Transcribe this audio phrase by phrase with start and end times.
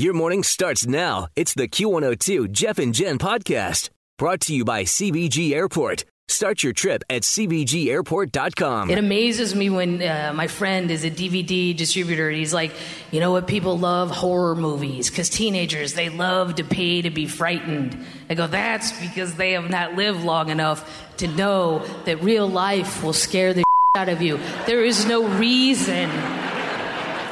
[0.00, 1.28] Your morning starts now.
[1.36, 6.06] It's the Q102 Jeff and Jen podcast brought to you by CVG Airport.
[6.26, 8.88] Start your trip at CVGAirport.com.
[8.88, 12.72] It amazes me when uh, my friend is a DVD distributor he's like,
[13.10, 17.26] you know what, people love horror movies because teenagers, they love to pay to be
[17.26, 18.02] frightened.
[18.30, 23.04] I go, that's because they have not lived long enough to know that real life
[23.04, 23.64] will scare the
[23.98, 24.40] out of you.
[24.64, 26.08] There is no reason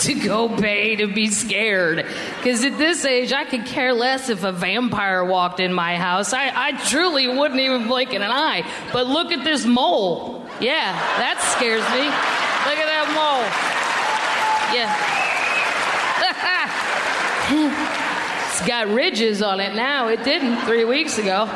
[0.00, 2.06] to go pay to be scared.
[2.36, 6.32] Because at this age, I could care less if a vampire walked in my house.
[6.32, 8.64] I, I truly wouldn't even blink an eye.
[8.92, 10.44] But look at this mole.
[10.60, 12.04] Yeah, that scares me.
[12.68, 13.46] Look at that mole.
[14.74, 14.92] Yeah.
[18.48, 20.08] it's got ridges on it now.
[20.08, 21.46] It didn't three weeks ago.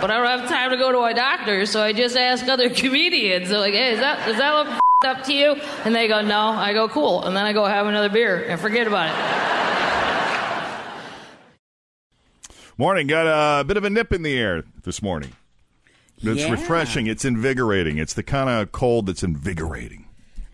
[0.00, 2.68] But I don't have time to go to a doctor, so I just ask other
[2.74, 3.50] comedians.
[3.50, 5.52] They're like, hey, is that, does that look up to you?
[5.84, 6.48] And they go, no.
[6.48, 7.24] I go, cool.
[7.24, 9.14] And then I go have another beer and forget about it.
[12.78, 13.06] Morning.
[13.06, 15.32] Got a bit of a nip in the air this morning.
[16.22, 16.50] It's Yeah.
[16.50, 17.06] refreshing.
[17.06, 17.98] It's invigorating.
[17.98, 20.06] It's the kind of cold that's invigorating.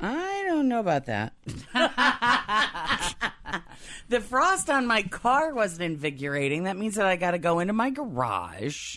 [0.00, 1.32] I don't know about that.
[4.08, 6.64] the frost on my car wasn't invigorating.
[6.64, 8.96] That means that I got to go into my garage.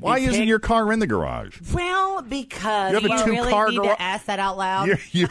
[0.00, 1.60] Why isn't pick- your car in the garage?
[1.72, 3.96] Well, because You have a You really car need garage.
[3.96, 4.86] to ask that out loud.
[4.88, 5.28] You're, you,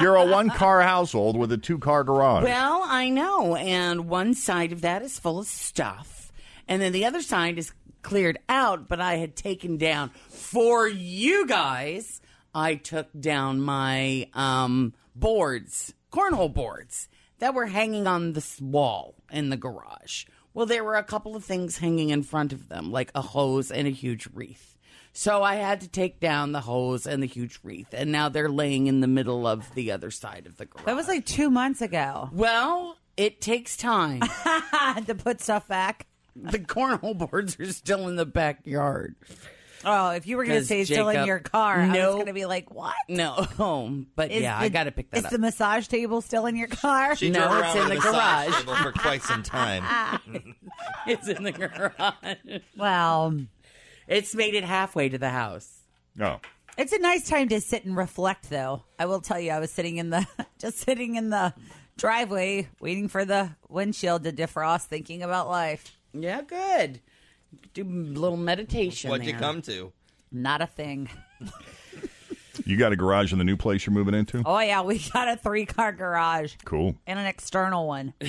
[0.00, 2.44] you're a one car household with a two car garage.
[2.44, 3.56] Well, I know.
[3.56, 6.32] And one side of that is full of stuff.
[6.66, 11.46] And then the other side is cleared out, but I had taken down for you
[11.46, 12.20] guys.
[12.54, 17.08] I took down my um, boards, cornhole boards
[17.38, 20.24] that were hanging on this wall in the garage.
[20.58, 23.70] Well, there were a couple of things hanging in front of them, like a hose
[23.70, 24.76] and a huge wreath.
[25.12, 28.48] So I had to take down the hose and the huge wreath, and now they're
[28.48, 30.84] laying in the middle of the other side of the garage.
[30.86, 34.18] that was like two months ago Well, it takes time.
[35.06, 36.08] to put stuff back.
[36.34, 39.14] the cornhole boards are still in the backyard.
[39.84, 42.32] Oh, if you were going to say still in your car, I was going to
[42.32, 42.94] be like, what?
[43.08, 45.32] No, oh, but Is yeah, the- I got to pick that Is up.
[45.32, 47.14] Is the massage table still in your car?
[47.16, 48.56] She No, drove it's around in with the garage.
[48.58, 49.84] table for quite some time.
[51.06, 52.60] it's in the garage.
[52.76, 53.38] well,
[54.06, 55.72] It's made it halfway to the house.
[56.16, 56.40] no.
[56.76, 58.82] it's a nice time to sit and reflect, though.
[58.98, 60.26] I will tell you, I was sitting in the
[60.58, 61.54] just sitting in the
[61.96, 65.96] driveway, waiting for the windshield to defrost, thinking about life.
[66.12, 67.00] Yeah, good.
[67.74, 69.10] Do a little meditation.
[69.10, 69.92] What'd you come to?
[70.30, 71.08] Not a thing.
[72.64, 74.42] You got a garage in the new place you're moving into?
[74.44, 76.96] Oh yeah, we got a three car garage Cool.
[77.06, 78.14] and an external one.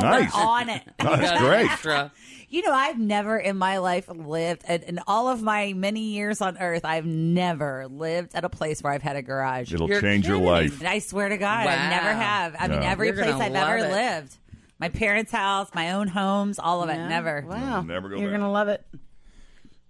[0.00, 0.32] Nice.
[0.34, 0.82] We're on it.
[1.00, 1.70] Oh, that's great.
[1.70, 2.12] Extra.
[2.48, 6.40] You know, I've never in my life lived, and in all of my many years
[6.40, 9.74] on Earth, I've never lived at a place where I've had a garage.
[9.74, 10.78] It'll You're change your life.
[10.78, 12.56] And I swear to God, I never have.
[12.58, 13.90] I mean, every You're place I've ever it.
[13.90, 14.36] lived,
[14.82, 17.06] my parents' house, my own homes, all of it, Yeah.
[17.06, 17.44] never.
[17.48, 17.82] Wow.
[17.82, 18.40] Never go You're back.
[18.40, 18.84] going to love it.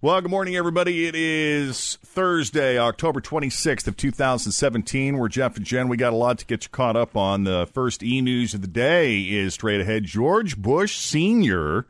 [0.03, 1.07] Well, good morning, everybody.
[1.07, 5.17] It is Thursday, October 26th of 2017.
[5.17, 5.89] We're Jeff and Jen.
[5.89, 7.45] We got a lot to get you caught up on.
[7.45, 10.05] The first e-news of the day is straight ahead.
[10.05, 11.87] George Bush Sr.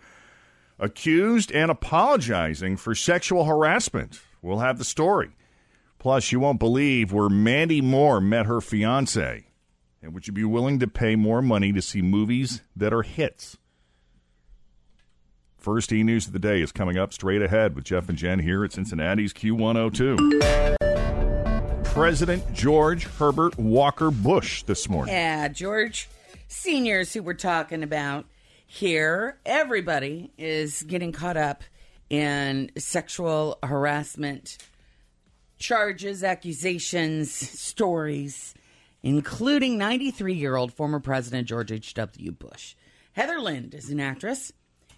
[0.79, 4.21] accused and apologizing for sexual harassment.
[4.43, 5.31] We'll have the story.
[5.99, 9.47] Plus, you won't believe where Mandy Moore met her fiance.
[10.03, 13.57] And would you be willing to pay more money to see movies that are hits?
[15.57, 18.41] First e news of the day is coming up straight ahead with Jeff and Jen
[18.41, 20.75] here at Cincinnati's Q102.
[21.85, 25.15] President George Herbert Walker Bush this morning.
[25.15, 26.09] Yeah, George
[26.49, 28.25] Seniors, who we're talking about
[28.67, 31.63] here, everybody is getting caught up
[32.11, 34.59] in sexual harassment
[35.59, 38.53] charges, accusations, stories,
[39.03, 42.33] including 93 year old former President George H.W.
[42.33, 42.75] Bush.
[43.13, 44.53] Heather Lind is an actress,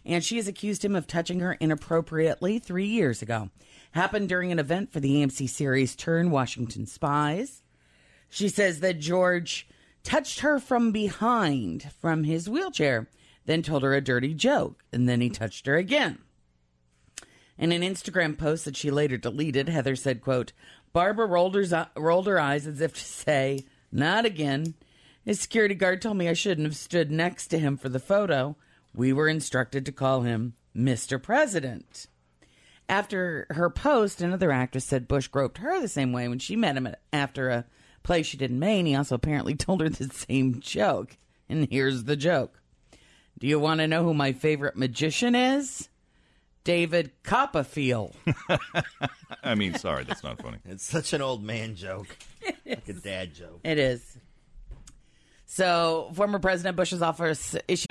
[0.04, 3.50] and she has accused him of touching her inappropriately three years ago.
[3.92, 7.62] Happened during an event for the AMC series Turn Washington Spies.
[8.28, 9.68] She says that George
[10.02, 13.08] touched her from behind from his wheelchair,
[13.46, 16.18] then told her a dirty joke, and then he touched her again.
[17.56, 20.52] In an Instagram post that she later deleted, Heather said, quote,
[20.92, 23.64] Barbara rolled her, rolled her eyes as if to say,
[23.94, 24.75] not again.
[25.25, 28.56] His security guard told me I shouldn't have stood next to him for the photo.
[28.94, 31.23] We were instructed to call him Mr.
[31.23, 32.06] President.
[32.88, 36.76] After her post, another actress said Bush groped her the same way when she met
[36.76, 37.64] him after a
[38.02, 38.87] play she did in Maine.
[38.87, 41.17] He also apparently told her the same joke.
[41.49, 42.61] And here's the joke
[43.38, 45.88] Do you want to know who my favorite magician is?
[46.64, 48.17] David Copperfield.
[49.44, 50.56] I mean, sorry, that's not funny.
[50.64, 52.17] It's such an old man joke,
[52.66, 53.61] like a dad joke.
[53.64, 54.16] It is.
[55.46, 57.88] So, former President Bush's office issued.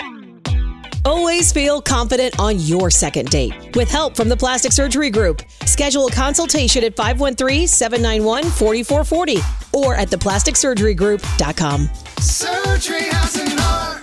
[1.06, 3.76] Always feel confident on your second date.
[3.76, 9.40] With help from the Plastic Surgery Group, schedule a consultation at 513 791 4440
[9.74, 11.90] or at theplasticsurgerygroup.com.
[12.20, 14.03] Surgery has an art.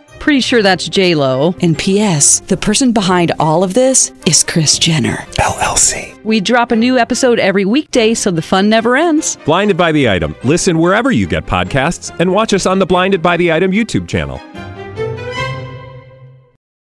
[0.21, 1.55] Pretty sure that's J Lo.
[1.63, 2.41] And P.S.
[2.41, 6.23] The person behind all of this is Kris Jenner LLC.
[6.23, 9.39] We drop a new episode every weekday, so the fun never ends.
[9.45, 10.35] Blinded by the item.
[10.43, 14.07] Listen wherever you get podcasts, and watch us on the Blinded by the Item YouTube
[14.07, 14.39] channel.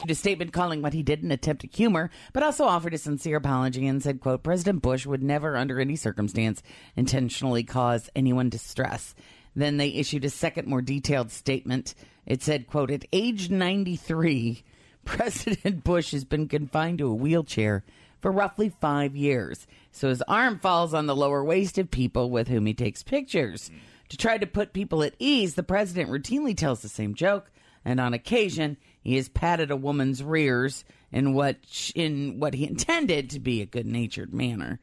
[0.08, 3.36] a statement calling what he did an attempt at humor, but also offered a sincere
[3.36, 6.64] apology and said, quote, President Bush would never under any circumstance
[6.96, 9.14] intentionally cause anyone distress.
[9.54, 11.94] Then they issued a second, more detailed statement.
[12.26, 14.62] It said, quote, at age 93,
[15.04, 17.84] President Bush has been confined to a wheelchair
[18.20, 19.66] for roughly five years.
[19.92, 23.70] So his arm falls on the lower waist of people with whom he takes pictures.
[24.10, 27.50] To try to put people at ease, the president routinely tells the same joke,
[27.84, 33.30] and on occasion, he has patted a woman's rears in what in what he intended
[33.30, 34.80] to be a good-natured manner.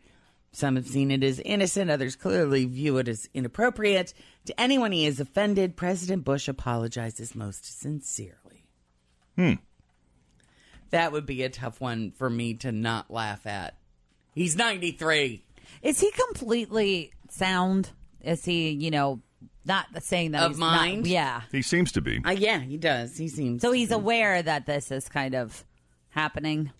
[0.58, 4.12] Some have seen it as innocent, others clearly view it as inappropriate.
[4.46, 8.66] To anyone he has offended, President Bush apologizes most sincerely.
[9.36, 9.54] Hmm.
[10.90, 13.78] That would be a tough one for me to not laugh at.
[14.34, 15.46] He's 93.
[15.84, 17.92] Is he completely sound?
[18.22, 19.22] Is he, you know,
[19.64, 21.04] not saying that Of he's mind?
[21.04, 21.42] Not, yeah.
[21.52, 22.20] He seems to be.
[22.26, 23.16] Uh, yeah, he does.
[23.16, 25.64] He seems So he's aware that this is kind of
[26.10, 26.72] happening.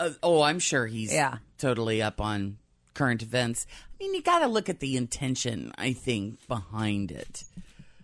[0.00, 1.38] Uh, oh, I'm sure he's Yeah.
[1.58, 2.58] totally up on
[2.94, 3.66] current events.
[3.70, 7.44] I mean, you got to look at the intention, I think, behind it.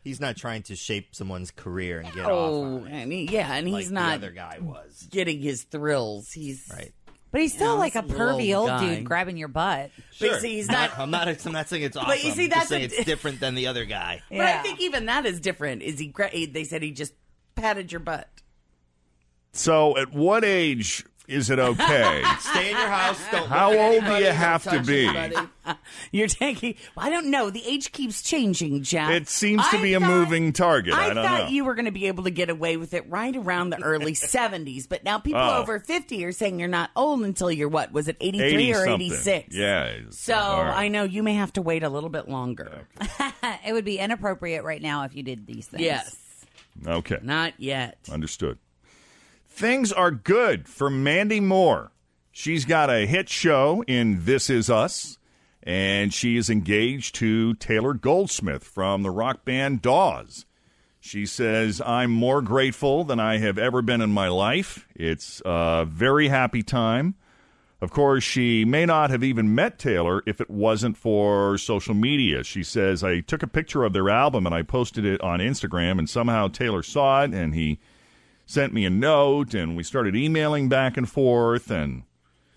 [0.04, 2.30] He's not trying to shape someone's career and get oh,
[2.76, 2.82] off.
[2.82, 5.08] on it and he, yeah, and like he's the not other guy was.
[5.10, 6.30] getting his thrills.
[6.32, 6.92] He's right.
[7.32, 8.94] But he's still Yeah, like a he's a little pervy old guy.
[8.96, 9.90] dude grabbing your butt.
[10.20, 10.40] But Sure.
[10.40, 10.96] see, he's not.
[10.96, 11.26] I'm not.
[11.44, 12.08] I'm not saying it's awesome.
[12.10, 14.22] But you see, I'm that's just saying a- it's different than the other guy.
[14.30, 15.82] But I think even that is different.
[15.82, 16.06] Is he?
[16.06, 17.12] gra- They said he just
[17.56, 18.28] patted your butt.
[19.52, 22.22] So, at what age is it okay?
[22.40, 23.20] Stay in your house.
[23.30, 25.06] Don't How old do anybody, you don't have to be?
[25.06, 25.48] anybody.
[26.12, 26.76] You're taking.
[26.96, 27.50] I don't know.
[27.50, 29.10] The age keeps changing, Jack.
[29.10, 30.94] It seems to I be a moving target.
[30.94, 31.48] I, I, don't thought know.
[31.48, 34.12] you were going to be able to get away with it right around the early
[34.14, 35.58] 70s, but now people Oh.
[35.60, 37.92] over 50 are saying you're not old until you're what?
[37.92, 39.54] Was it 83 80 or 86?
[39.54, 39.92] Yeah.
[40.10, 40.76] So All right.
[40.84, 42.86] I know you may have to wait a little bit longer.
[43.66, 45.82] it would be inappropriate right now if you did these things.
[45.82, 46.16] Yes.
[46.86, 47.18] Okay.
[47.22, 47.98] Not yet.
[48.12, 48.58] Understood.
[49.56, 51.90] Things are good for Mandy Moore.
[52.30, 55.16] She's got a hit show in This Is Us,
[55.62, 60.44] and she is engaged to Taylor Goldsmith from the rock band Dawes.
[61.00, 64.86] She says, I'm more grateful than I have ever been in my life.
[64.94, 67.14] It's a very happy time.
[67.80, 72.44] Of course, she may not have even met Taylor if it wasn't for social media.
[72.44, 75.98] She says, I took a picture of their album and I posted it on Instagram,
[75.98, 77.78] and somehow Taylor saw it and he
[78.46, 82.04] sent me a note, and we started emailing back and forth, and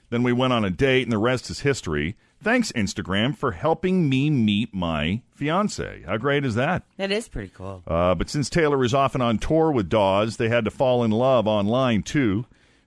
[0.09, 2.15] then we went on a date, and the rest is history.
[2.41, 6.03] Thanks, Instagram, for helping me meet my fiance.
[6.05, 6.83] How great is that?
[6.95, 7.83] That is pretty cool.
[7.85, 11.11] Uh, but since Taylor is often on tour with Dawes, they had to fall in
[11.11, 12.45] love online too.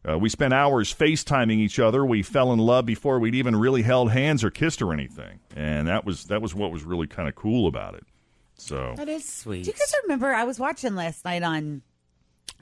[0.09, 2.05] Uh, we spent hours FaceTiming each other.
[2.05, 5.87] We fell in love before we'd even really held hands or kissed or anything, and
[5.87, 8.05] that was that was what was really kind of cool about it.
[8.57, 9.65] So That is sweet.
[9.65, 10.33] Do you guys remember?
[10.33, 11.83] I was watching last night on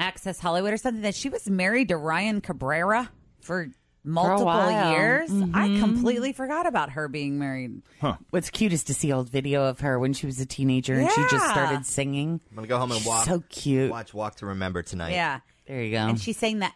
[0.00, 3.68] Access Hollywood or something that she was married to Ryan Cabrera for
[4.02, 4.92] multiple while.
[4.92, 5.30] years.
[5.30, 5.80] I Mhm.
[5.80, 7.82] completely forgot about her being married.
[8.30, 11.10] What's cute is to see old video of her when she was a teenager and
[11.10, 12.40] she just started singing.
[12.50, 13.26] I'm gonna go home and walk.
[13.26, 13.90] So cute.
[13.90, 15.12] Watch Walk to Remember tonight.
[15.12, 15.40] Yeah.
[15.66, 15.98] There you go.
[15.98, 16.74] And she sang that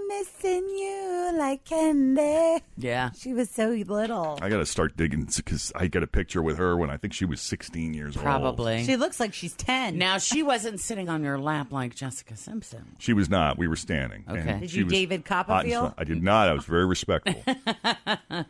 [0.00, 2.62] I'm missing you like candy.
[2.76, 3.10] Yeah.
[3.12, 4.38] She was so little.
[4.40, 7.12] I got to start digging because I got a picture with her when I think
[7.12, 8.24] she was 16 years old.
[8.24, 8.84] Probably.
[8.84, 9.98] She looks like she's 10.
[9.98, 12.96] Now she wasn't sitting on your lap like Jessica Simpson.
[12.98, 13.58] She was not.
[13.58, 14.24] We were standing.
[14.28, 14.40] Okay.
[14.48, 15.84] and Did she you was David hot and Copperfield?
[15.86, 15.94] stuff.
[15.98, 16.48] I did not.
[16.48, 17.44] I was very respectful.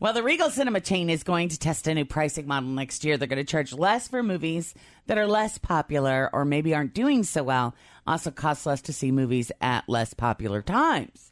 [0.00, 3.16] Well, the Regal Cinema chain is going to test a new pricing model next year.
[3.18, 4.74] They're going to charge less for movies
[5.06, 7.74] that are less popular or maybe aren't doing so well.
[8.08, 11.30] Also, cost less to see movies at less popular times.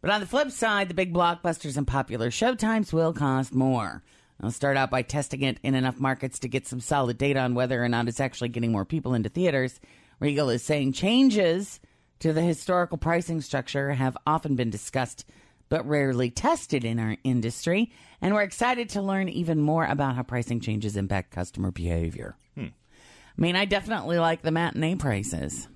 [0.00, 4.04] But on the flip side, the big blockbusters and popular showtimes will cost more.
[4.40, 7.56] I'll start out by testing it in enough markets to get some solid data on
[7.56, 9.80] whether or not it's actually getting more people into theaters.
[10.20, 11.80] Regal is saying changes
[12.20, 15.24] to the historical pricing structure have often been discussed
[15.68, 17.90] but rarely tested in our industry,
[18.22, 22.36] and we're excited to learn even more about how pricing changes impact customer behavior.
[22.54, 22.66] Hmm.
[22.66, 25.66] I mean, I definitely like the matinee prices.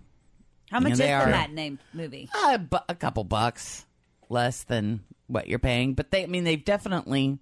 [0.73, 1.31] How much Yeah, is they the are.
[1.31, 2.29] matinee movie?
[2.49, 3.87] A, bu- a couple bucks
[4.29, 7.39] less than what you're paying, but they, I mean, they've definitely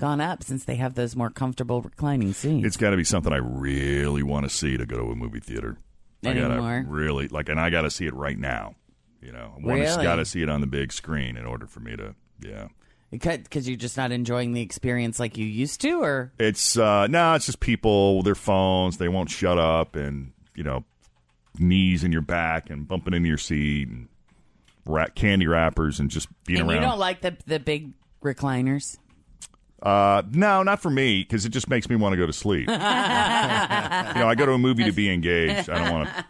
[0.00, 2.66] gone up since they have those more comfortable reclining seats.
[2.66, 5.40] it's got to be something I really want to see to go to a movie
[5.40, 5.76] theater.
[6.24, 8.74] I gotta really like, and I got to see it right now.
[9.20, 10.02] You know, I Really?
[10.04, 12.14] got to see it on the big screen in order for me to.
[12.40, 12.68] Yeah,
[13.12, 17.34] Because you're just not enjoying the experience like you used to, or it's uh no,
[17.34, 18.98] it's just people with their phones.
[18.98, 20.84] They won't shut up, and you know,
[21.58, 24.08] knees in your back and bumping into your seat, and
[24.86, 27.92] ra- candy wrappers, and just being and you don't like the the big
[28.22, 28.98] recliners.
[29.82, 32.60] Uh, no, not for me because it just makes me want to go to sleep.
[32.68, 35.68] you know, I go to a movie to be engaged.
[35.68, 36.24] I don't want to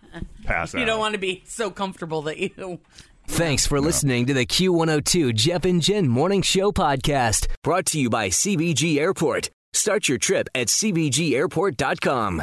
[0.44, 0.78] pass out.
[0.78, 2.80] You don't want to be so comfortable that you.
[3.28, 8.10] Thanks for listening to the Q102 Jeff and Jen Morning Show podcast, brought to you
[8.10, 9.50] by CVG Airport.
[9.74, 12.42] Start your trip at CVGAirport.com.